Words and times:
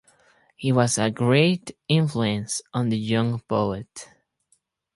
He 0.55 0.71
was 0.71 0.97
a 0.97 1.11
great 1.11 1.77
influence 1.87 2.63
on 2.73 2.89
the 2.89 2.97
young 2.97 3.41
poet. 3.41 4.09